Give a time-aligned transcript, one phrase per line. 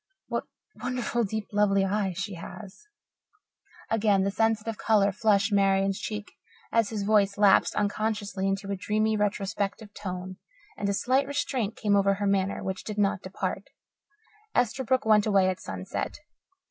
[0.29, 0.45] What
[0.81, 2.85] wonderful, deep, lovely eyes she has."
[3.91, 6.31] Again the sensitive colour flushed Marian's cheek
[6.71, 10.37] as his voice lapsed unconsciously into a dreamy, retrospective tone,
[10.75, 13.69] and a slight restraint came over her manner, which did not depart.
[14.55, 16.17] Esterbrook went away at sunset.